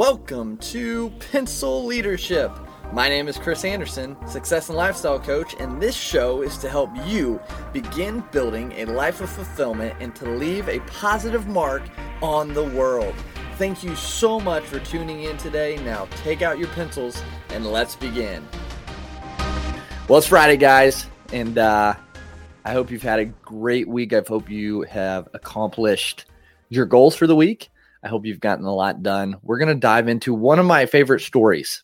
Welcome 0.00 0.56
to 0.72 1.10
Pencil 1.30 1.84
Leadership. 1.84 2.50
My 2.90 3.10
name 3.10 3.28
is 3.28 3.36
Chris 3.36 3.66
Anderson, 3.66 4.16
success 4.26 4.70
and 4.70 4.78
lifestyle 4.78 5.20
coach, 5.20 5.54
and 5.60 5.78
this 5.78 5.94
show 5.94 6.40
is 6.40 6.56
to 6.56 6.70
help 6.70 6.88
you 7.04 7.38
begin 7.74 8.24
building 8.32 8.72
a 8.78 8.86
life 8.86 9.20
of 9.20 9.28
fulfillment 9.28 9.94
and 10.00 10.16
to 10.16 10.24
leave 10.24 10.70
a 10.70 10.80
positive 10.86 11.48
mark 11.48 11.82
on 12.22 12.54
the 12.54 12.64
world. 12.64 13.14
Thank 13.58 13.84
you 13.84 13.94
so 13.94 14.40
much 14.40 14.64
for 14.64 14.78
tuning 14.78 15.24
in 15.24 15.36
today. 15.36 15.76
Now 15.84 16.08
take 16.22 16.40
out 16.40 16.58
your 16.58 16.68
pencils 16.68 17.22
and 17.50 17.66
let's 17.66 17.94
begin. 17.94 18.48
Well, 20.08 20.16
it's 20.16 20.26
Friday, 20.26 20.56
guys, 20.56 21.08
and 21.30 21.58
uh, 21.58 21.94
I 22.64 22.72
hope 22.72 22.90
you've 22.90 23.02
had 23.02 23.18
a 23.18 23.26
great 23.26 23.86
week. 23.86 24.14
I 24.14 24.22
hope 24.26 24.48
you 24.48 24.80
have 24.80 25.28
accomplished 25.34 26.24
your 26.70 26.86
goals 26.86 27.16
for 27.16 27.26
the 27.26 27.36
week. 27.36 27.70
I 28.02 28.08
hope 28.08 28.26
you've 28.26 28.40
gotten 28.40 28.64
a 28.64 28.74
lot 28.74 29.02
done. 29.02 29.36
We're 29.42 29.58
going 29.58 29.68
to 29.68 29.74
dive 29.74 30.08
into 30.08 30.34
one 30.34 30.58
of 30.58 30.66
my 30.66 30.86
favorite 30.86 31.20
stories. 31.20 31.82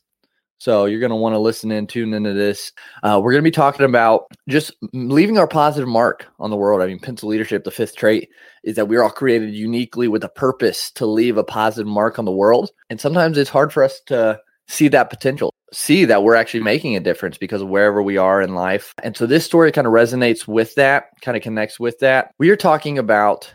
So 0.59 0.87
you're 0.87 1.01
going 1.01 1.11
to 1.11 1.17
want 1.17 1.35
to 1.35 1.39
listen 1.39 1.71
in, 1.71 1.87
tune 1.87 2.15
into 2.15 2.33
this. 2.33 2.73
Uh, 3.03 3.21
we're 3.23 3.33
going 3.33 3.45
to 3.45 3.47
be 3.47 3.51
talking 3.51 3.85
about 3.85 4.25
just 4.49 4.75
leaving 4.95 5.37
our 5.37 5.47
positive 5.47 5.89
mark 5.89 6.27
on 6.39 6.51
the 6.51 6.57
world. 6.57 6.81
I 6.81 6.87
mean, 6.87 6.99
pencil 6.99 7.29
leadership, 7.29 7.65
the 7.65 7.71
fifth 7.71 7.97
trait 7.97 8.31
is 8.65 8.77
that 8.77 8.89
we're 8.89 9.03
all 9.03 9.11
created 9.11 9.55
uniquely 9.55 10.09
with 10.09 10.25
a 10.25 10.31
purpose 10.31 10.91
to 10.93 11.05
leave 11.05 11.37
a 11.37 11.45
positive 11.45 11.87
mark 11.87 12.19
on 12.19 12.25
the 12.25 12.33
world. 12.33 12.71
And 12.89 12.99
sometimes 12.99 13.37
it's 13.37 13.51
hard 13.51 13.71
for 13.71 13.83
us 13.83 14.01
to 14.07 14.41
see 14.67 14.89
that 14.89 15.11
potential, 15.11 15.53
see 15.73 16.07
that 16.07 16.23
we're 16.23 16.35
actually 16.35 16.63
making 16.63 16.97
a 16.97 17.01
difference 17.01 17.37
because 17.37 17.61
of 17.61 17.69
wherever 17.69 18.03
we 18.03 18.17
are 18.17 18.41
in 18.41 18.55
life. 18.55 18.95
And 19.03 19.15
so 19.15 19.27
this 19.27 19.45
story 19.45 19.71
kind 19.73 19.87
of 19.87 19.93
resonates 19.93 20.49
with 20.49 20.75
that, 20.77 21.09
kind 21.21 21.37
of 21.37 21.43
connects 21.43 21.79
with 21.79 21.99
that. 21.99 22.33
We 22.39 22.49
are 22.49 22.57
talking 22.57 22.99
about 22.99 23.55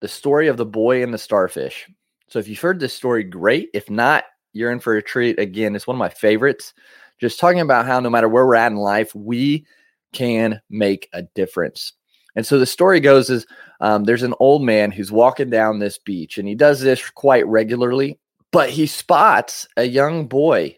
the 0.00 0.08
story 0.08 0.48
of 0.48 0.58
the 0.58 0.66
boy 0.66 1.02
and 1.02 1.14
the 1.14 1.18
starfish. 1.18 1.88
So 2.34 2.40
if 2.40 2.48
you've 2.48 2.58
heard 2.58 2.80
this 2.80 2.92
story, 2.92 3.22
great. 3.22 3.70
If 3.74 3.88
not, 3.88 4.24
you're 4.52 4.72
in 4.72 4.80
for 4.80 4.96
a 4.96 5.02
treat. 5.02 5.38
Again, 5.38 5.76
it's 5.76 5.86
one 5.86 5.94
of 5.94 6.00
my 6.00 6.08
favorites. 6.08 6.74
Just 7.20 7.38
talking 7.38 7.60
about 7.60 7.86
how 7.86 8.00
no 8.00 8.10
matter 8.10 8.28
where 8.28 8.44
we're 8.44 8.56
at 8.56 8.72
in 8.72 8.76
life, 8.76 9.14
we 9.14 9.64
can 10.12 10.60
make 10.68 11.08
a 11.12 11.22
difference. 11.36 11.92
And 12.34 12.44
so 12.44 12.58
the 12.58 12.66
story 12.66 12.98
goes 12.98 13.30
is 13.30 13.46
um, 13.80 14.02
there's 14.02 14.24
an 14.24 14.34
old 14.40 14.64
man 14.64 14.90
who's 14.90 15.12
walking 15.12 15.48
down 15.48 15.78
this 15.78 15.96
beach, 15.96 16.36
and 16.36 16.48
he 16.48 16.56
does 16.56 16.80
this 16.80 17.08
quite 17.08 17.46
regularly. 17.46 18.18
But 18.50 18.68
he 18.68 18.86
spots 18.86 19.68
a 19.76 19.84
young 19.84 20.26
boy, 20.26 20.76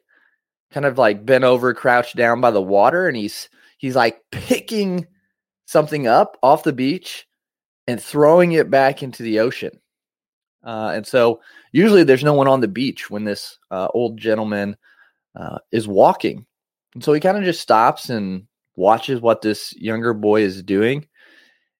kind 0.72 0.84
of 0.84 0.98
like 0.98 1.24
bent 1.24 1.44
over, 1.44 1.72
crouched 1.72 2.16
down 2.16 2.42
by 2.42 2.50
the 2.50 2.60
water, 2.60 3.08
and 3.08 3.16
he's 3.16 3.48
he's 3.78 3.96
like 3.96 4.20
picking 4.30 5.06
something 5.64 6.06
up 6.06 6.36
off 6.42 6.64
the 6.64 6.74
beach 6.74 7.26
and 7.86 7.98
throwing 7.98 8.52
it 8.52 8.70
back 8.70 9.02
into 9.02 9.22
the 9.22 9.38
ocean. 9.38 9.70
Uh, 10.66 10.90
and 10.94 11.06
so 11.06 11.40
usually 11.70 12.02
there's 12.02 12.24
no 12.24 12.34
one 12.34 12.48
on 12.48 12.60
the 12.60 12.68
beach 12.68 13.08
when 13.08 13.24
this 13.24 13.58
uh, 13.70 13.86
old 13.94 14.18
gentleman 14.18 14.76
uh, 15.36 15.58
is 15.70 15.86
walking. 15.86 16.44
And 16.94 17.04
so 17.04 17.12
he 17.12 17.20
kind 17.20 17.38
of 17.38 17.44
just 17.44 17.60
stops 17.60 18.10
and 18.10 18.46
watches 18.74 19.20
what 19.20 19.42
this 19.42 19.72
younger 19.76 20.12
boy 20.12 20.42
is 20.42 20.62
doing. 20.62 21.06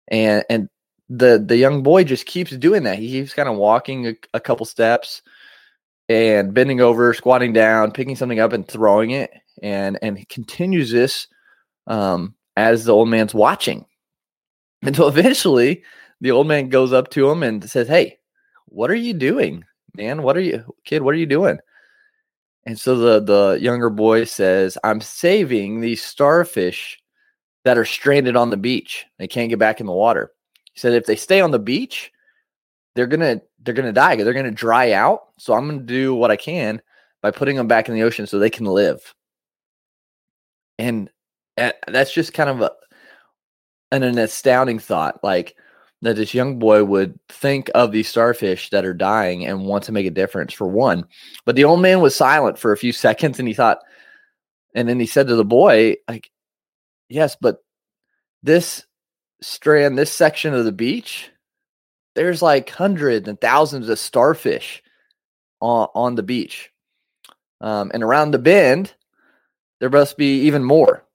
And, 0.09 0.45
and 0.49 0.69
the, 1.09 1.43
the 1.45 1.57
young 1.57 1.83
boy 1.83 2.05
just 2.05 2.27
keeps 2.27 2.53
doing 2.53 2.85
that. 2.85 2.99
He 2.99 3.09
keeps 3.09 3.35
kind 3.35 3.49
of 3.49 3.57
walking 3.57 4.07
a, 4.07 4.15
a 4.35 4.41
couple 4.41 4.65
steps 4.65 5.21
and 6.09 6.55
bending 6.55 6.81
over, 6.81 7.13
squatting 7.13 7.53
down, 7.53 7.91
picking 7.91 8.15
something 8.15 8.39
up 8.39 8.53
and 8.53 8.69
throwing 8.69 9.11
it. 9.11 9.33
And, 9.63 9.99
and 10.01 10.17
he 10.17 10.27
continues 10.27 10.93
this 10.93 11.27
um, 11.89 12.37
as 12.57 12.85
the 12.85 12.93
old 12.93 13.09
man's 13.09 13.35
watching. 13.35 13.85
Until 14.83 15.09
eventually 15.09 15.83
the 16.21 16.31
old 16.31 16.47
man 16.47 16.69
goes 16.69 16.93
up 16.93 17.11
to 17.11 17.29
him 17.29 17.43
and 17.43 17.69
says, 17.69 17.89
Hey, 17.89 18.19
what 18.67 18.91
are 18.91 18.95
you 18.95 19.15
doing, 19.15 19.65
man? 19.95 20.23
What 20.23 20.37
are 20.37 20.41
you, 20.41 20.65
kid? 20.85 21.03
What 21.03 21.15
are 21.15 21.19
you 21.19 21.27
doing? 21.27 21.59
And 22.67 22.79
so 22.79 22.97
the 22.97 23.21
the 23.21 23.59
younger 23.61 23.91
boy 23.91 24.25
says, 24.25 24.77
I'm 24.83 25.01
saving 25.01 25.81
these 25.81 26.05
starfish 26.05 27.01
that 27.65 27.79
are 27.79 27.85
stranded 27.85 28.37
on 28.37 28.51
the 28.51 28.57
beach. 28.57 29.07
They 29.19 29.29
can't 29.29 29.49
get 29.49 29.59
back 29.59 29.81
in 29.81 29.87
the 29.87 29.93
water. 29.93 30.33
He 30.73 30.81
said 30.81 30.93
if 30.93 31.07
they 31.07 31.17
stay 31.17 31.41
on 31.41 31.53
the 31.53 31.59
beach, 31.59 32.13
they're 32.95 33.07
gonna 33.07 33.41
they're 33.63 33.75
gonna 33.75 33.93
die. 33.93 34.17
They're 34.17 34.33
gonna 34.33 34.51
dry 34.51 34.93
out. 34.93 35.29
So 35.39 35.55
I'm 35.55 35.69
gonna 35.69 35.83
do 35.83 36.15
what 36.15 36.31
I 36.31 36.37
can 36.37 36.83
by 37.23 37.31
putting 37.31 37.57
them 37.57 37.69
back 37.69 37.89
in 37.89 37.95
the 37.95 38.03
ocean 38.03 38.27
so 38.27 38.39
they 38.39 38.51
can 38.51 38.67
live. 38.67 39.15
And 40.79 41.11
eh, 41.57 41.73
that's 41.89 42.13
just 42.13 42.35
kind 42.35 42.51
of 42.51 42.61
a, 42.61 42.73
an, 43.91 44.03
an 44.03 44.19
astounding 44.19 44.79
thought. 44.79 45.23
Like 45.23 45.57
that 46.03 46.17
this 46.17 46.35
young 46.35 46.59
boy 46.59 46.85
would 46.85 47.19
think 47.29 47.71
of 47.75 47.91
these 47.91 48.09
starfish 48.09 48.71
that 48.71 48.85
are 48.85 48.95
dying 48.95 49.47
and 49.47 49.65
want 49.65 49.85
to 49.85 49.93
make 49.93 50.07
a 50.07 50.11
difference 50.11 50.53
for 50.53 50.67
one. 50.67 51.07
But 51.45 51.57
the 51.57 51.65
old 51.65 51.81
man 51.81 52.01
was 52.01 52.15
silent 52.15 52.59
for 52.59 52.73
a 52.73 52.77
few 52.77 52.93
seconds 53.07 53.39
and 53.39 53.49
he 53.49 53.55
thought, 53.55 53.79
and 54.75 54.89
then 54.89 55.01
he 55.01 55.07
said 55.07 55.29
to 55.29 55.37
the 55.37 55.45
boy, 55.45 55.97
like, 56.09 56.31
yes, 57.09 57.37
but 57.41 57.65
this 58.43 58.85
strand, 59.41 59.97
this 59.97 60.13
section 60.13 60.55
of 60.55 60.65
the 60.65 60.73
beach, 60.73 61.31
there's 62.15 62.43
like 62.43 62.69
hundreds 62.71 63.29
and 63.29 63.41
thousands 63.41 63.89
of 63.89 63.99
starfish 63.99 64.83
on, 65.61 65.89
on 65.95 66.15
the 66.15 66.23
beach. 66.23 66.71
Um, 67.61 67.91
and 67.95 68.03
around 68.03 68.31
the 68.31 68.39
bend, 68.39 68.95
there 69.81 69.91
must 69.91 70.19
be 70.19 70.43
even 70.43 70.63
more. 70.63 71.06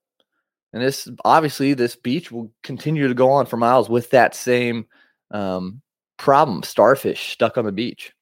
And 0.73 0.81
this 0.81 1.09
obviously 1.25 1.73
this 1.73 1.95
beach 1.95 2.31
will 2.31 2.51
continue 2.63 3.07
to 3.07 3.13
go 3.13 3.31
on 3.31 3.45
for 3.45 3.57
miles 3.57 3.89
with 3.89 4.09
that 4.11 4.35
same 4.35 4.85
um, 5.31 5.81
problem: 6.17 6.63
starfish 6.63 7.31
stuck 7.31 7.57
on 7.57 7.65
the 7.65 7.71
beach. 7.71 8.13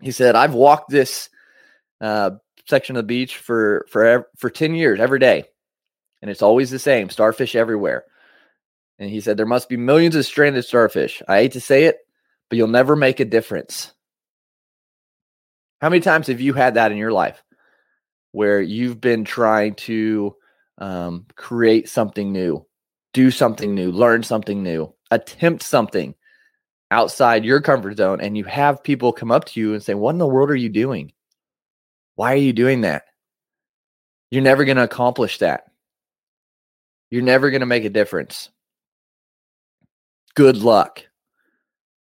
He 0.00 0.12
said, 0.12 0.36
"I've 0.36 0.54
walked 0.54 0.90
this 0.90 1.30
uh, 2.00 2.30
section 2.66 2.96
of 2.96 3.02
the 3.02 3.06
beach 3.06 3.38
for 3.38 3.86
for 3.90 4.28
for 4.36 4.50
ten 4.50 4.74
years 4.74 5.00
every 5.00 5.18
day, 5.18 5.44
and 6.22 6.30
it's 6.30 6.42
always 6.42 6.70
the 6.70 6.78
same: 6.78 7.10
starfish 7.10 7.56
everywhere." 7.56 8.04
And 9.00 9.10
he 9.10 9.20
said, 9.20 9.36
"There 9.36 9.46
must 9.46 9.68
be 9.68 9.76
millions 9.76 10.14
of 10.14 10.26
stranded 10.26 10.64
starfish. 10.64 11.22
I 11.26 11.38
hate 11.38 11.52
to 11.52 11.60
say 11.60 11.84
it, 11.84 11.98
but 12.48 12.56
you'll 12.56 12.68
never 12.68 12.94
make 12.94 13.18
a 13.18 13.24
difference." 13.24 13.92
How 15.80 15.88
many 15.88 16.00
times 16.00 16.26
have 16.26 16.40
you 16.40 16.54
had 16.54 16.74
that 16.74 16.90
in 16.90 16.98
your 16.98 17.12
life 17.12 17.42
where 18.32 18.60
you've 18.60 19.00
been 19.00 19.24
trying 19.24 19.74
to 19.74 20.34
um, 20.78 21.26
create 21.36 21.88
something 21.88 22.32
new, 22.32 22.66
do 23.12 23.30
something 23.30 23.74
new, 23.74 23.90
learn 23.92 24.22
something 24.22 24.62
new, 24.62 24.92
attempt 25.10 25.62
something 25.62 26.14
outside 26.90 27.44
your 27.44 27.60
comfort 27.60 27.96
zone, 27.96 28.20
and 28.20 28.36
you 28.36 28.44
have 28.44 28.82
people 28.82 29.12
come 29.12 29.30
up 29.30 29.44
to 29.46 29.60
you 29.60 29.74
and 29.74 29.82
say, 29.82 29.94
What 29.94 30.10
in 30.10 30.18
the 30.18 30.26
world 30.26 30.50
are 30.50 30.56
you 30.56 30.68
doing? 30.68 31.12
Why 32.14 32.32
are 32.32 32.36
you 32.36 32.52
doing 32.52 32.82
that? 32.82 33.04
You're 34.30 34.42
never 34.42 34.64
going 34.64 34.76
to 34.76 34.84
accomplish 34.84 35.38
that. 35.38 35.64
You're 37.10 37.22
never 37.22 37.50
going 37.50 37.60
to 37.60 37.66
make 37.66 37.84
a 37.84 37.90
difference. 37.90 38.50
Good 40.34 40.58
luck. 40.58 41.04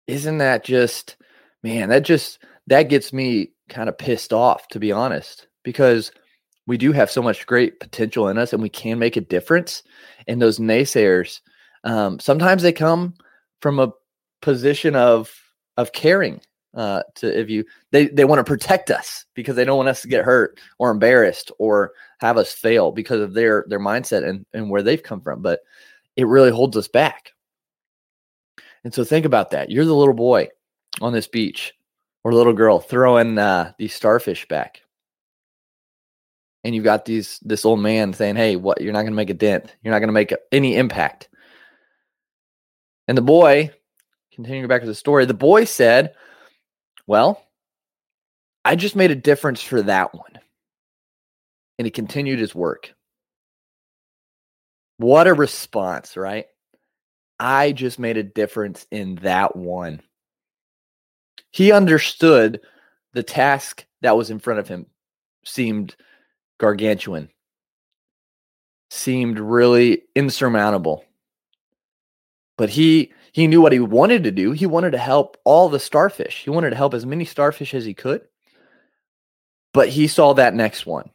Isn't 0.08 0.40
that 0.40 0.64
just, 0.64 1.18
man, 1.64 1.90
that 1.90 2.03
just, 2.03 2.40
that 2.68 2.84
gets 2.84 3.14
me 3.14 3.52
kind 3.69 3.90
of 3.90 3.97
pissed 3.97 4.34
off, 4.34 4.68
to 4.69 4.80
be 4.80 4.91
honest, 4.91 5.47
because 5.64 6.12
we 6.68 6.78
do 6.78 6.92
have 6.92 7.12
so 7.12 7.22
much 7.22 7.46
great 7.46 7.80
potential 7.80 8.28
in 8.28 8.38
us 8.38 8.53
and 8.53 8.62
we 8.62 8.70
can 8.70 9.00
make 9.00 9.18
a 9.18 9.22
difference. 9.22 9.84
And 10.28 10.42
those 10.42 10.59
naysayers, 10.59 11.42
um, 11.84 12.20
sometimes 12.20 12.64
they 12.64 12.74
come 12.74 13.14
from 13.62 13.80
a 13.80 13.94
position 14.42 14.96
of 14.96 15.34
of 15.78 15.92
caring. 15.92 16.42
Uh, 16.74 17.02
to 17.16 17.40
if 17.40 17.50
you 17.50 17.64
they 17.92 18.08
they 18.08 18.26
want 18.26 18.40
to 18.40 18.44
protect 18.44 18.92
us 18.92 19.24
because 19.34 19.56
they 19.56 19.64
don't 19.64 19.78
want 19.78 19.88
us 19.88 20.02
to 20.02 20.09
get 20.09 20.26
hurt 20.26 20.59
or 20.78 20.92
embarrassed 20.92 21.50
or 21.58 21.94
have 22.20 22.36
us 22.38 22.52
fail 22.52 22.92
because 22.92 23.22
of 23.22 23.34
their 23.34 23.64
their 23.70 23.80
mindset 23.80 24.28
and 24.28 24.46
and 24.53 24.70
where 24.70 24.84
they've 24.84 25.03
come 25.03 25.22
from. 25.22 25.42
But 25.42 25.62
it 26.18 26.28
really 26.28 26.52
holds 26.52 26.76
us 26.76 26.90
back. 26.90 27.32
And 28.84 28.94
so 28.94 29.03
think 29.03 29.26
about 29.26 29.52
that. 29.52 29.72
You're 29.72 29.86
the 29.86 29.96
little 29.96 30.14
boy 30.14 30.50
on 31.02 31.14
this 31.14 31.28
beach 31.28 31.74
or 32.24 32.34
little 32.34 32.53
girl 32.53 32.80
throwing 32.80 33.38
uh, 33.38 33.72
these 33.78 33.94
starfish 33.94 34.46
back 34.47 34.82
and 36.66 36.73
you've 36.73 36.84
got 36.84 37.06
these 37.06 37.40
this 37.44 37.64
old 37.64 37.79
man 37.79 38.12
saying, 38.12 38.35
"Hey, 38.35 38.56
what? 38.56 38.82
You're 38.82 38.91
not 38.91 39.03
going 39.03 39.12
to 39.12 39.16
make 39.16 39.29
a 39.29 39.35
dent. 39.35 39.73
You're 39.84 39.94
not 39.94 40.00
going 40.00 40.09
to 40.09 40.14
make 40.14 40.34
any 40.52 40.76
impact." 40.76 41.29
And 43.08 43.16
the 43.16 43.22
boy, 43.22 43.70
continuing 44.34 44.67
back 44.67 44.82
to 44.82 44.88
the 44.88 44.96
story, 44.96 45.26
the 45.26 45.35
boy 45.35 45.66
said, 45.66 46.16
"Well, 47.06 47.40
I 48.66 48.76
just 48.76 48.96
made 48.96 49.12
a 49.12 49.16
difference 49.16 49.62
for 49.62 49.84
that 49.84 50.16
one." 50.16 50.40
And 51.78 51.85
he 51.85 51.91
continued 51.91 52.40
his 52.40 52.56
work. 52.56 52.96
What 54.97 55.28
a 55.28 55.34
response, 55.34 56.18
right? 56.18 56.47
I 57.40 57.73
just 57.73 58.00
made 58.00 58.18
a 58.18 58.23
difference 58.23 58.88
in 58.90 59.16
that 59.18 59.56
one. 59.56 60.02
He 61.52 61.72
understood 61.72 62.61
the 63.14 63.23
task 63.23 63.85
that 64.02 64.18
was 64.18 64.32
in 64.32 64.40
front 64.40 64.59
of 64.61 64.68
him 64.68 64.88
seemed 65.44 65.96
gargantuan, 66.59 67.29
seemed 68.90 69.40
really 69.40 70.03
insurmountable. 70.16 71.05
But 72.57 72.69
he 72.69 73.13
he 73.34 73.47
knew 73.47 73.61
what 73.61 73.73
he 73.73 73.79
wanted 73.79 74.23
to 74.25 74.31
do. 74.31 74.52
He 74.53 74.66
wanted 74.66 74.91
to 74.91 74.97
help 74.97 75.37
all 75.43 75.69
the 75.69 75.79
starfish. 75.79 76.43
He 76.43 76.49
wanted 76.49 76.69
to 76.72 76.75
help 76.78 76.93
as 76.93 77.05
many 77.05 77.25
starfish 77.25 77.73
as 77.73 77.85
he 77.85 77.93
could. 77.93 78.22
but 79.73 79.90
he 79.90 80.07
saw 80.07 80.34
that 80.34 80.53
next 80.53 80.85
one. 80.85 81.09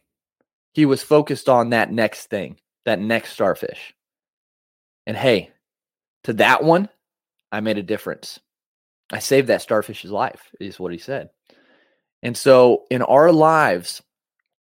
He 0.73 0.85
was 0.85 1.01
focused 1.01 1.49
on 1.49 1.71
that 1.71 1.91
next 1.91 2.27
thing, 2.27 2.57
that 2.85 2.99
next 2.99 3.33
starfish. 3.33 3.95
And 5.07 5.17
hey, 5.17 5.49
to 6.25 6.33
that 6.33 6.63
one, 6.63 6.87
I 7.51 7.59
made 7.61 7.79
a 7.79 7.83
difference. 7.83 8.39
I 9.11 9.17
saved 9.17 9.47
that 9.47 9.61
starfish's 9.61 10.11
life, 10.11 10.51
is 10.59 10.79
what 10.79 10.91
he 10.91 10.99
said. 10.99 11.31
And 12.21 12.37
so 12.37 12.83
in 12.91 13.01
our 13.01 13.31
lives, 13.31 14.03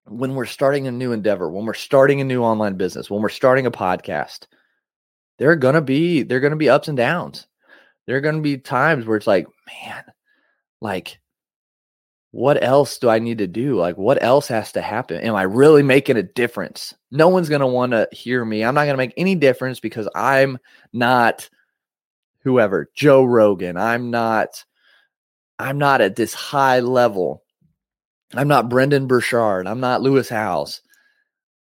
when 0.09 0.35
we're 0.35 0.45
starting 0.45 0.87
a 0.87 0.91
new 0.91 1.11
endeavor, 1.11 1.49
when 1.49 1.65
we're 1.65 1.73
starting 1.73 2.21
a 2.21 2.25
new 2.25 2.43
online 2.43 2.75
business, 2.75 3.09
when 3.09 3.21
we're 3.21 3.29
starting 3.29 3.65
a 3.65 3.71
podcast, 3.71 4.47
there 5.37 5.51
are 5.51 5.55
gonna 5.55 5.81
be 5.81 6.23
there 6.23 6.37
are 6.37 6.41
gonna 6.41 6.55
be 6.55 6.69
ups 6.69 6.87
and 6.87 6.97
downs. 6.97 7.47
There 8.05 8.17
are 8.17 8.21
gonna 8.21 8.41
be 8.41 8.57
times 8.57 9.05
where 9.05 9.17
it's 9.17 9.27
like, 9.27 9.47
man, 9.67 10.03
like 10.81 11.19
what 12.31 12.63
else 12.63 12.97
do 12.99 13.09
I 13.09 13.19
need 13.19 13.39
to 13.39 13.47
do? 13.47 13.75
Like, 13.75 13.97
what 13.97 14.21
else 14.21 14.47
has 14.49 14.71
to 14.73 14.81
happen? 14.81 15.21
Am 15.21 15.35
I 15.35 15.43
really 15.43 15.81
making 15.81 16.17
a 16.17 16.23
difference? 16.23 16.93
No 17.11 17.27
one's 17.27 17.49
going 17.49 17.61
to 17.61 17.67
want 17.67 17.91
to 17.93 18.07
hear 18.11 18.45
me. 18.45 18.63
I'm 18.63 18.75
not 18.75 18.83
going 18.83 18.93
to 18.93 18.97
make 18.97 19.13
any 19.17 19.33
difference 19.33 19.79
because 19.79 20.07
I'm 20.13 20.59
not 20.93 21.49
whoever, 22.43 22.89
Joe 22.93 23.23
Rogan. 23.23 23.77
I'm 23.77 24.11
not, 24.11 24.63
I'm 25.57 25.79
not 25.79 26.01
at 26.01 26.15
this 26.15 26.33
high 26.35 26.81
level. 26.81 27.43
I'm 28.33 28.47
not 28.47 28.69
Brendon 28.69 29.07
Burchard. 29.07 29.67
I'm 29.67 29.79
not 29.79 30.01
Lewis 30.01 30.29
Howes. 30.29 30.81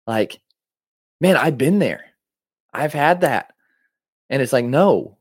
Like, 0.07 0.41
man, 1.21 1.37
I've 1.37 1.59
been 1.59 1.79
there. 1.79 2.05
I've 2.73 2.93
had 2.93 3.21
that. 3.21 3.53
And 4.31 4.43
it's 4.43 4.53
like, 4.53 4.65
no, 4.65 5.17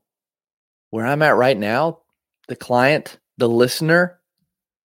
where 0.89 1.05
I'm 1.05 1.21
at 1.21 1.35
right 1.35 1.57
now, 1.57 1.99
the 2.47 2.55
client, 2.55 3.19
the 3.37 3.49
listener 3.49 4.19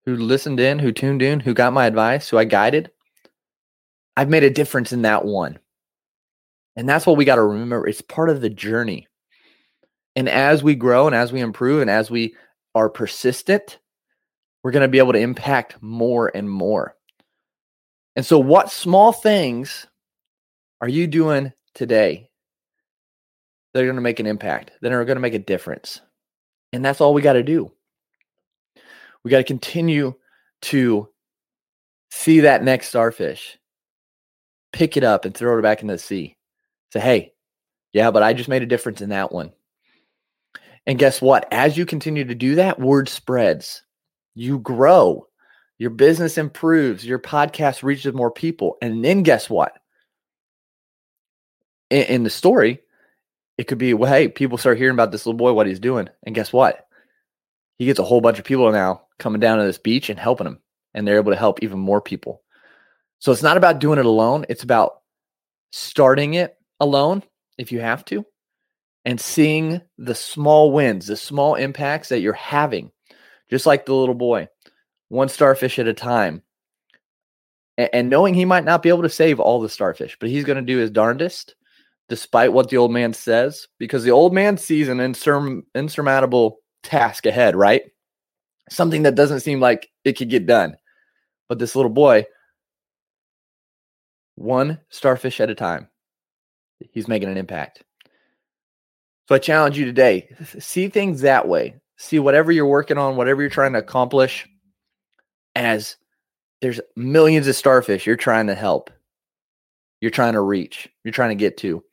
who 0.04 0.16
listened 0.16 0.60
in, 0.60 0.78
who 0.78 0.92
tuned 0.92 1.22
in, 1.22 1.40
who 1.40 1.54
got 1.54 1.72
my 1.72 1.86
advice, 1.86 2.28
who 2.28 2.38
I 2.38 2.44
guided, 2.44 2.90
I've 4.16 4.28
made 4.28 4.44
a 4.44 4.50
difference 4.50 4.92
in 4.92 5.02
that 5.02 5.24
one. 5.24 5.58
And 6.76 6.88
that's 6.88 7.06
what 7.06 7.16
we 7.16 7.24
got 7.24 7.36
to 7.36 7.42
remember. 7.42 7.86
It's 7.86 8.00
part 8.00 8.30
of 8.30 8.40
the 8.40 8.50
journey. 8.50 9.08
And 10.16 10.28
as 10.28 10.62
we 10.62 10.74
grow 10.74 11.06
and 11.06 11.16
as 11.16 11.32
we 11.32 11.40
improve 11.40 11.80
and 11.80 11.90
as 11.90 12.10
we 12.10 12.34
are 12.74 12.88
persistent, 12.88 13.78
we're 14.62 14.70
going 14.70 14.82
to 14.82 14.88
be 14.88 14.98
able 14.98 15.12
to 15.12 15.18
impact 15.18 15.76
more 15.80 16.30
and 16.34 16.48
more. 16.48 16.96
And 18.14 18.24
so, 18.24 18.38
what 18.38 18.70
small 18.70 19.12
things 19.12 19.86
are 20.80 20.88
you 20.88 21.06
doing 21.06 21.52
today 21.74 22.28
that 23.72 23.82
are 23.82 23.86
going 23.86 23.96
to 23.96 24.02
make 24.02 24.20
an 24.20 24.26
impact, 24.26 24.72
that 24.82 24.92
are 24.92 25.04
going 25.04 25.16
to 25.16 25.22
make 25.22 25.34
a 25.34 25.38
difference? 25.38 26.00
And 26.72 26.84
that's 26.84 27.00
all 27.00 27.14
we 27.14 27.22
got 27.22 27.34
to 27.34 27.42
do. 27.42 27.70
We 29.24 29.30
got 29.30 29.38
to 29.38 29.44
continue 29.44 30.14
to 30.62 31.08
see 32.10 32.40
that 32.40 32.62
next 32.62 32.88
starfish, 32.88 33.58
pick 34.72 34.96
it 34.96 35.04
up 35.04 35.24
and 35.24 35.34
throw 35.34 35.58
it 35.58 35.62
back 35.62 35.82
into 35.82 35.94
the 35.94 35.98
sea. 35.98 36.36
Say, 36.92 37.00
hey, 37.00 37.32
yeah, 37.92 38.10
but 38.10 38.22
I 38.22 38.32
just 38.32 38.48
made 38.48 38.62
a 38.62 38.66
difference 38.66 39.00
in 39.00 39.10
that 39.10 39.32
one. 39.32 39.52
And 40.86 40.98
guess 40.98 41.22
what? 41.22 41.46
As 41.52 41.76
you 41.76 41.86
continue 41.86 42.24
to 42.24 42.34
do 42.34 42.56
that, 42.56 42.80
word 42.80 43.08
spreads. 43.08 43.82
You 44.34 44.58
grow. 44.58 45.26
Your 45.78 45.90
business 45.90 46.38
improves. 46.38 47.04
Your 47.04 47.18
podcast 47.18 47.82
reaches 47.82 48.14
more 48.14 48.30
people. 48.30 48.76
And 48.80 49.04
then 49.04 49.22
guess 49.22 49.50
what? 49.50 49.72
In, 51.90 52.02
in 52.04 52.22
the 52.22 52.30
story, 52.30 52.80
it 53.58 53.64
could 53.64 53.78
be, 53.78 53.94
well, 53.94 54.10
hey, 54.10 54.28
people 54.28 54.58
start 54.58 54.78
hearing 54.78 54.94
about 54.94 55.12
this 55.12 55.26
little 55.26 55.36
boy, 55.36 55.52
what 55.52 55.66
he's 55.66 55.80
doing. 55.80 56.08
And 56.24 56.34
guess 56.34 56.52
what? 56.52 56.86
He 57.78 57.86
gets 57.86 57.98
a 57.98 58.04
whole 58.04 58.20
bunch 58.20 58.38
of 58.38 58.44
people 58.44 58.70
now 58.70 59.02
coming 59.18 59.40
down 59.40 59.58
to 59.58 59.64
this 59.64 59.78
beach 59.78 60.08
and 60.08 60.18
helping 60.18 60.46
him. 60.46 60.60
And 60.94 61.06
they're 61.06 61.16
able 61.16 61.32
to 61.32 61.38
help 61.38 61.62
even 61.62 61.78
more 61.78 62.00
people. 62.00 62.42
So 63.18 63.32
it's 63.32 63.42
not 63.42 63.56
about 63.56 63.80
doing 63.80 63.98
it 63.98 64.06
alone. 64.06 64.44
It's 64.48 64.62
about 64.62 65.00
starting 65.70 66.34
it 66.34 66.56
alone 66.80 67.22
if 67.58 67.72
you 67.72 67.80
have 67.80 68.04
to 68.06 68.26
and 69.04 69.20
seeing 69.20 69.80
the 69.98 70.14
small 70.14 70.72
wins, 70.72 71.06
the 71.06 71.16
small 71.16 71.54
impacts 71.56 72.10
that 72.10 72.20
you're 72.20 72.32
having, 72.34 72.91
just 73.52 73.66
like 73.66 73.84
the 73.84 73.94
little 73.94 74.14
boy, 74.14 74.48
one 75.10 75.28
starfish 75.28 75.78
at 75.78 75.86
a 75.86 75.92
time. 75.92 76.42
And, 77.76 78.08
knowing 78.08 78.32
he 78.32 78.46
might 78.46 78.64
not 78.64 78.82
be 78.82 78.88
able 78.88 79.02
to 79.02 79.10
save 79.10 79.40
all 79.40 79.60
the 79.60 79.68
starfish, 79.68 80.16
but 80.18 80.30
he's 80.30 80.44
going 80.44 80.56
to 80.56 80.62
do 80.62 80.78
his 80.78 80.90
darndest 80.90 81.54
despite 82.08 82.54
what 82.54 82.70
the 82.70 82.78
old 82.78 82.92
man 82.92 83.12
says, 83.12 83.68
because 83.78 84.04
the 84.04 84.10
old 84.10 84.32
man 84.32 84.56
sees 84.56 84.88
an 84.88 84.98
insur- 84.98 85.62
insurmountable 85.74 86.60
task 86.82 87.26
ahead, 87.26 87.54
right? 87.54 87.82
Something 88.70 89.02
that 89.02 89.16
doesn't 89.16 89.40
seem 89.40 89.60
like 89.60 89.90
it 90.04 90.14
could 90.14 90.30
get 90.30 90.46
done. 90.46 90.76
But 91.50 91.58
this 91.58 91.76
little 91.76 91.90
boy, 91.90 92.24
one 94.36 94.80
starfish 94.88 95.40
at 95.40 95.50
a 95.50 95.54
time, 95.54 95.88
he's 96.90 97.08
making 97.08 97.28
an 97.28 97.36
impact. 97.36 97.82
So 99.28 99.34
I 99.34 99.38
challenge 99.38 99.76
you 99.76 99.84
today 99.84 100.34
see 100.58 100.88
things 100.88 101.20
that 101.20 101.46
way. 101.46 101.81
See 102.02 102.18
whatever 102.18 102.50
you're 102.50 102.66
working 102.66 102.98
on, 102.98 103.14
whatever 103.14 103.42
you're 103.42 103.48
trying 103.48 103.74
to 103.74 103.78
accomplish, 103.78 104.48
as 105.54 105.96
there's 106.60 106.80
millions 106.96 107.46
of 107.46 107.54
starfish 107.54 108.08
you're 108.08 108.16
trying 108.16 108.48
to 108.48 108.56
help, 108.56 108.90
you're 110.00 110.10
trying 110.10 110.32
to 110.32 110.40
reach, 110.40 110.88
you're 111.04 111.12
trying 111.12 111.28
to 111.28 111.40
get 111.40 111.58
to. 111.58 111.84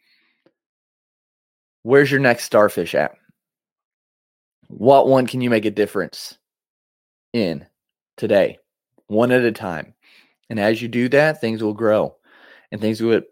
Where's 1.84 2.10
your 2.10 2.20
next 2.20 2.46
starfish 2.46 2.96
at? 2.96 3.12
What 4.68 5.08
one 5.08 5.28
can 5.28 5.42
you 5.42 5.50
make 5.52 5.66
a 5.66 5.72
difference 5.72 6.40
in 7.32 7.68
today, 8.18 8.58
one 9.06 9.32
at 9.32 9.44
a 9.44 9.52
time? 9.52 9.94
And 10.50 10.60
as 10.60 10.82
you 10.82 10.88
do 10.88 11.08
that, 11.10 11.40
things 11.40 11.62
will 11.62 11.76
grow 11.76 12.16
and 12.72 12.82
things 12.82 13.00
will 13.00 13.12
get 13.12 13.30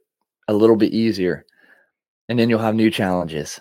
a 0.48 0.54
little 0.54 0.76
bit 0.76 0.94
easier. 0.94 1.44
And 2.30 2.38
then 2.38 2.52
you'll 2.52 2.60
have 2.60 2.76
new 2.76 2.92
challenges 2.92 3.60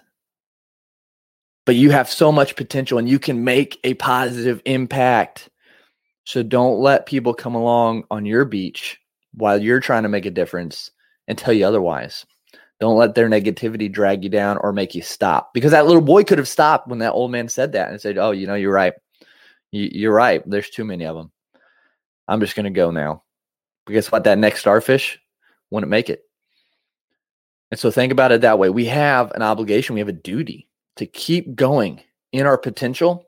but 1.66 1.74
you 1.74 1.90
have 1.90 2.08
so 2.08 2.32
much 2.32 2.56
potential 2.56 2.96
and 2.96 3.08
you 3.08 3.18
can 3.18 3.44
make 3.44 3.78
a 3.84 3.94
positive 3.94 4.62
impact. 4.64 5.50
So 6.24 6.42
don't 6.42 6.78
let 6.78 7.06
people 7.06 7.34
come 7.34 7.54
along 7.54 8.04
on 8.10 8.24
your 8.24 8.44
beach 8.44 8.98
while 9.34 9.60
you're 9.60 9.80
trying 9.80 10.04
to 10.04 10.08
make 10.08 10.24
a 10.24 10.30
difference 10.30 10.90
and 11.28 11.36
tell 11.36 11.52
you 11.52 11.66
otherwise. 11.66 12.24
Don't 12.78 12.96
let 12.96 13.14
their 13.14 13.28
negativity 13.28 13.90
drag 13.90 14.22
you 14.22 14.30
down 14.30 14.58
or 14.58 14.72
make 14.72 14.94
you 14.94 15.02
stop 15.02 15.52
because 15.54 15.72
that 15.72 15.86
little 15.86 16.02
boy 16.02 16.24
could 16.24 16.38
have 16.38 16.48
stopped 16.48 16.88
when 16.88 17.00
that 17.00 17.12
old 17.12 17.32
man 17.32 17.48
said 17.48 17.72
that 17.72 17.90
and 17.90 18.00
said, 18.00 18.16
Oh, 18.16 18.30
you 18.30 18.46
know, 18.46 18.54
you're 18.54 18.72
right. 18.72 18.92
You're 19.72 20.14
right. 20.14 20.42
There's 20.48 20.70
too 20.70 20.84
many 20.84 21.04
of 21.04 21.16
them. 21.16 21.32
I'm 22.28 22.40
just 22.40 22.54
going 22.54 22.64
to 22.64 22.70
go 22.70 22.90
now. 22.90 23.24
Guess 23.86 24.12
what? 24.12 24.24
That 24.24 24.38
next 24.38 24.60
starfish 24.60 25.18
wouldn't 25.70 25.90
make 25.90 26.10
it. 26.10 26.22
And 27.70 27.80
so 27.80 27.90
think 27.90 28.12
about 28.12 28.30
it 28.30 28.42
that 28.42 28.58
way. 28.58 28.68
We 28.68 28.84
have 28.86 29.32
an 29.32 29.42
obligation, 29.42 29.94
we 29.94 30.00
have 30.00 30.08
a 30.08 30.12
duty 30.12 30.68
to 30.96 31.06
keep 31.06 31.54
going 31.54 32.02
in 32.32 32.46
our 32.46 32.58
potential 32.58 33.26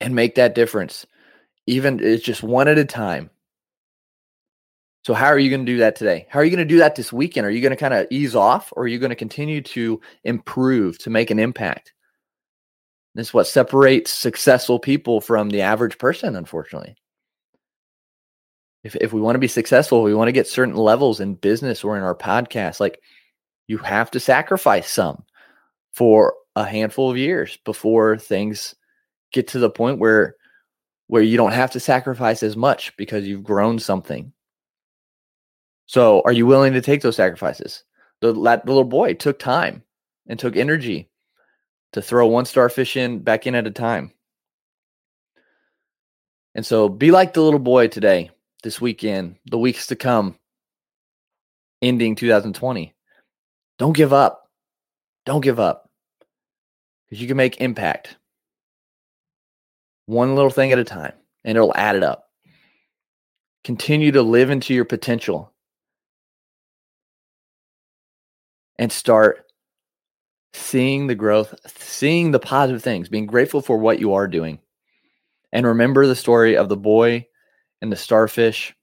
and 0.00 0.14
make 0.14 0.34
that 0.34 0.54
difference. 0.54 1.06
Even 1.66 2.00
it's 2.02 2.24
just 2.24 2.42
one 2.42 2.68
at 2.68 2.78
a 2.78 2.84
time. 2.84 3.30
So, 5.04 5.14
how 5.14 5.26
are 5.26 5.38
you 5.38 5.50
going 5.50 5.64
to 5.64 5.72
do 5.72 5.78
that 5.78 5.96
today? 5.96 6.26
How 6.28 6.40
are 6.40 6.44
you 6.44 6.50
going 6.50 6.66
to 6.66 6.74
do 6.74 6.78
that 6.78 6.96
this 6.96 7.12
weekend? 7.12 7.46
Are 7.46 7.50
you 7.50 7.60
going 7.60 7.70
to 7.70 7.76
kind 7.76 7.94
of 7.94 8.06
ease 8.10 8.34
off 8.34 8.72
or 8.76 8.84
are 8.84 8.88
you 8.88 8.98
going 8.98 9.10
to 9.10 9.16
continue 9.16 9.62
to 9.62 10.00
improve 10.24 10.98
to 10.98 11.10
make 11.10 11.30
an 11.30 11.38
impact? 11.38 11.92
This 13.14 13.28
is 13.28 13.34
what 13.34 13.46
separates 13.46 14.12
successful 14.12 14.78
people 14.78 15.20
from 15.20 15.48
the 15.48 15.62
average 15.62 15.96
person, 15.98 16.36
unfortunately. 16.36 16.96
If, 18.84 18.94
if 18.96 19.12
we 19.12 19.20
want 19.20 19.36
to 19.36 19.40
be 19.40 19.48
successful, 19.48 20.02
we 20.02 20.14
want 20.14 20.28
to 20.28 20.32
get 20.32 20.46
certain 20.46 20.76
levels 20.76 21.18
in 21.20 21.34
business 21.34 21.82
or 21.82 21.96
in 21.96 22.02
our 22.02 22.14
podcast, 22.14 22.78
like 22.78 23.00
you 23.68 23.78
have 23.78 24.10
to 24.12 24.20
sacrifice 24.20 24.90
some 24.90 25.24
for 25.96 26.34
a 26.54 26.64
handful 26.64 27.10
of 27.10 27.16
years 27.16 27.56
before 27.64 28.18
things 28.18 28.74
get 29.32 29.48
to 29.48 29.58
the 29.58 29.70
point 29.70 29.98
where 29.98 30.36
where 31.08 31.22
you 31.22 31.38
don't 31.38 31.52
have 31.52 31.70
to 31.70 31.80
sacrifice 31.80 32.42
as 32.42 32.56
much 32.56 32.94
because 32.96 33.26
you've 33.26 33.44
grown 33.44 33.78
something. 33.78 34.32
So, 35.86 36.20
are 36.24 36.32
you 36.32 36.46
willing 36.46 36.74
to 36.74 36.80
take 36.80 37.00
those 37.00 37.16
sacrifices? 37.16 37.84
The, 38.20 38.32
little 38.32 38.84
boy 38.84 39.14
took 39.14 39.38
time 39.38 39.84
and 40.26 40.38
took 40.38 40.56
energy 40.56 41.08
to 41.92 42.02
throw 42.02 42.26
one 42.26 42.44
starfish 42.44 42.96
in 42.96 43.20
back 43.20 43.46
in 43.46 43.54
at 43.54 43.68
a 43.68 43.70
time. 43.70 44.12
And 46.56 46.66
so, 46.66 46.88
be 46.88 47.10
like 47.12 47.34
the 47.34 47.42
little 47.42 47.60
boy 47.60 47.86
today, 47.86 48.30
this 48.64 48.80
weekend, 48.80 49.36
the 49.46 49.58
weeks 49.58 49.86
to 49.86 49.96
come, 49.96 50.36
ending 51.80 52.16
2020. 52.16 52.94
Don't 53.78 53.96
give 53.96 54.12
up. 54.12 54.50
Don't 55.24 55.40
give 55.40 55.60
up 55.60 55.85
because 57.08 57.20
you 57.20 57.28
can 57.28 57.36
make 57.36 57.60
impact 57.60 58.16
one 60.06 60.34
little 60.34 60.50
thing 60.50 60.72
at 60.72 60.78
a 60.78 60.84
time 60.84 61.12
and 61.44 61.56
it'll 61.56 61.76
add 61.76 61.96
it 61.96 62.02
up. 62.02 62.28
Continue 63.64 64.12
to 64.12 64.22
live 64.22 64.50
into 64.50 64.74
your 64.74 64.84
potential 64.84 65.52
and 68.78 68.92
start 68.92 69.46
seeing 70.52 71.06
the 71.06 71.14
growth, 71.14 71.54
seeing 71.66 72.30
the 72.30 72.38
positive 72.38 72.82
things, 72.82 73.08
being 73.08 73.26
grateful 73.26 73.60
for 73.60 73.76
what 73.76 73.98
you 73.98 74.14
are 74.14 74.28
doing. 74.28 74.58
And 75.52 75.66
remember 75.66 76.06
the 76.06 76.16
story 76.16 76.56
of 76.56 76.68
the 76.68 76.76
boy 76.76 77.26
and 77.80 77.90
the 77.90 77.96
starfish 77.96 78.74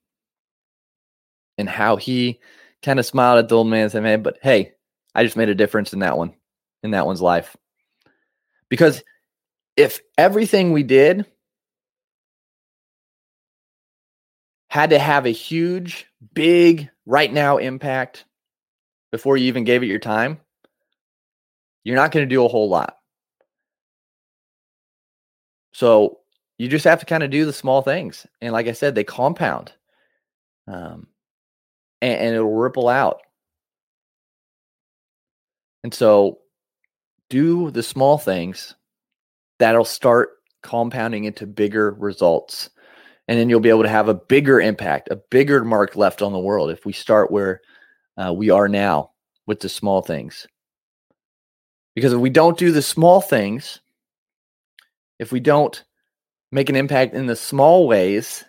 and 1.57 1.69
how 1.69 1.95
he 1.95 2.39
kind 2.81 2.99
of 2.99 3.05
smiled 3.05 3.39
at 3.39 3.49
the 3.49 3.55
old 3.55 3.67
man 3.67 3.83
and 3.83 3.91
said, 3.91 4.03
Man, 4.03 4.23
but 4.23 4.37
hey, 4.41 4.73
I 5.15 5.23
just 5.23 5.37
made 5.37 5.49
a 5.49 5.55
difference 5.55 5.93
in 5.93 5.99
that 5.99 6.17
one, 6.17 6.33
in 6.83 6.91
that 6.91 7.05
one's 7.05 7.21
life. 7.21 7.55
Because 8.73 9.03
if 9.77 10.01
everything 10.17 10.71
we 10.71 10.81
did 10.81 11.27
had 14.67 14.89
to 14.89 14.97
have 14.97 15.27
a 15.27 15.29
huge, 15.29 16.07
big, 16.33 16.89
right 17.05 17.31
now 17.31 17.57
impact 17.57 18.25
before 19.11 19.37
you 19.37 19.45
even 19.45 19.63
gave 19.63 19.83
it 19.83 19.89
your 19.89 19.99
time, 19.99 20.39
you're 21.83 21.95
not 21.95 22.11
going 22.11 22.27
to 22.27 22.35
do 22.35 22.43
a 22.43 22.47
whole 22.47 22.67
lot. 22.67 22.97
So 25.73 26.21
you 26.57 26.67
just 26.67 26.85
have 26.85 27.01
to 27.01 27.05
kind 27.05 27.21
of 27.21 27.29
do 27.29 27.45
the 27.45 27.53
small 27.53 27.83
things. 27.83 28.25
And 28.41 28.53
like 28.53 28.67
I 28.67 28.71
said, 28.71 28.95
they 28.95 29.03
compound 29.03 29.71
um, 30.67 31.05
and, 32.01 32.19
and 32.19 32.35
it'll 32.35 32.51
ripple 32.51 32.89
out. 32.89 33.21
And 35.83 35.93
so 35.93 36.39
do 37.33 37.71
the 37.71 37.81
small 37.81 38.19
things 38.19 38.75
that'll 39.57 39.83
start 39.83 40.33
compounding 40.61 41.23
into 41.23 41.47
bigger 41.47 41.91
results. 41.93 42.69
And 43.27 43.39
then 43.39 43.49
you'll 43.49 43.59
be 43.59 43.69
able 43.69 43.81
to 43.81 43.89
have 43.89 44.07
a 44.07 44.13
bigger 44.13 44.61
impact, 44.61 45.09
a 45.09 45.15
bigger 45.15 45.65
mark 45.65 45.95
left 45.95 46.21
on 46.21 46.31
the 46.31 46.37
world 46.37 46.69
if 46.69 46.85
we 46.85 46.93
start 46.93 47.31
where 47.31 47.61
uh, 48.17 48.31
we 48.31 48.51
are 48.51 48.67
now 48.67 49.13
with 49.47 49.61
the 49.61 49.69
small 49.69 50.03
things. 50.03 50.45
Because 51.95 52.13
if 52.13 52.19
we 52.19 52.29
don't 52.29 52.55
do 52.55 52.71
the 52.71 52.83
small 52.83 53.19
things, 53.19 53.79
if 55.17 55.31
we 55.31 55.39
don't 55.39 55.83
make 56.51 56.69
an 56.69 56.75
impact 56.75 57.15
in 57.15 57.25
the 57.25 57.35
small 57.35 57.87
ways, 57.87 58.43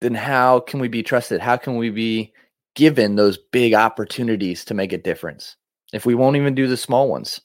then 0.00 0.14
how 0.14 0.60
can 0.60 0.80
we 0.80 0.88
be 0.88 1.02
trusted? 1.02 1.42
How 1.42 1.58
can 1.58 1.76
we 1.76 1.90
be 1.90 2.32
given 2.74 3.16
those 3.16 3.36
big 3.36 3.74
opportunities 3.74 4.64
to 4.64 4.72
make 4.72 4.94
a 4.94 4.98
difference 4.98 5.56
if 5.92 6.06
we 6.06 6.14
won't 6.14 6.36
even 6.36 6.54
do 6.54 6.66
the 6.66 6.76
small 6.78 7.10
ones 7.10 7.42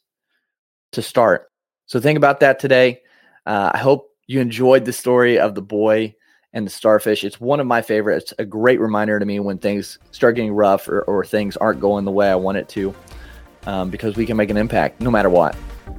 to 0.93 1.01
start? 1.01 1.49
So 1.85 1.99
think 1.99 2.17
about 2.17 2.39
that 2.39 2.59
today. 2.59 3.01
Uh, 3.45 3.71
I 3.73 3.77
hope 3.77 4.09
you 4.27 4.39
enjoyed 4.39 4.85
the 4.85 4.93
story 4.93 5.37
of 5.37 5.53
the 5.53 5.61
boy 5.61 6.15
and 6.53 6.65
the 6.65 6.71
starfish. 6.71 7.23
It's 7.23 7.41
one 7.41 7.59
of 7.59 7.67
my 7.67 7.81
favorites. 7.81 8.31
It's 8.31 8.39
a 8.39 8.45
great 8.45 8.79
reminder 8.79 9.19
to 9.19 9.25
me 9.25 9.39
when 9.39 9.57
things 9.57 9.99
start 10.11 10.35
getting 10.35 10.53
rough 10.53 10.87
or, 10.87 11.01
or 11.01 11.25
things 11.25 11.57
aren't 11.57 11.81
going 11.81 12.05
the 12.05 12.11
way 12.11 12.29
I 12.29 12.35
want 12.35 12.57
it 12.57 12.69
to, 12.69 12.95
um, 13.65 13.89
because 13.89 14.15
we 14.15 14.25
can 14.25 14.37
make 14.37 14.49
an 14.49 14.57
impact 14.57 15.01
no 15.01 15.11
matter 15.11 15.29
what. 15.29 15.55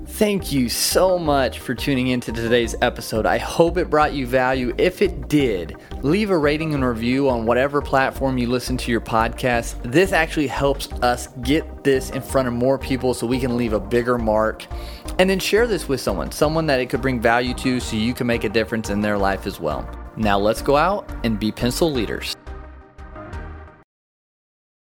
Thank 0.06 0.52
you 0.52 0.68
so 0.68 1.18
much 1.18 1.61
for 1.61 1.75
tuning 1.75 2.08
in 2.08 2.20
to 2.20 2.32
today's 2.32 2.76
episode. 2.82 3.25
I 3.25 3.38
hope 3.38 3.78
it 3.78 3.88
brought 3.88 4.12
you 4.12 4.26
value. 4.26 4.75
If 4.76 5.00
it 5.00 5.28
did, 5.28 5.76
leave 6.02 6.30
a 6.30 6.37
rating 6.37 6.75
and 6.75 6.84
review 6.84 7.30
on 7.30 7.46
whatever 7.46 7.80
platform 7.80 8.37
you 8.37 8.46
listen 8.46 8.76
to 8.76 8.92
your 8.92 9.00
podcast. 9.00 9.82
This 9.82 10.12
actually 10.12 10.46
helps 10.46 10.92
us 11.02 11.28
get 11.40 11.84
this 11.84 12.11
in 12.11 12.20
front 12.20 12.49
of 12.49 12.54
more 12.54 12.78
people 12.78 13.14
so 13.14 13.26
we 13.26 13.40
can 13.40 13.56
leave 13.56 13.73
a 13.73 13.80
bigger 13.80 14.18
mark. 14.18 14.66
And 15.18 15.28
then 15.28 15.38
share 15.38 15.66
this 15.66 15.88
with 15.88 16.02
someone, 16.02 16.30
someone 16.30 16.66
that 16.66 16.80
it 16.80 16.90
could 16.90 17.00
bring 17.00 17.18
value 17.18 17.54
to 17.54 17.80
so 17.80 17.96
you 17.96 18.12
can 18.12 18.26
make 18.26 18.44
a 18.44 18.50
difference 18.50 18.90
in 18.90 19.00
their 19.00 19.16
life 19.16 19.46
as 19.46 19.58
well. 19.58 19.88
Now 20.16 20.38
let's 20.38 20.61
go 20.61 20.76
out 20.76 21.11
and 21.25 21.40
be 21.40 21.50
pencil 21.50 21.90
leaders. 21.90 22.37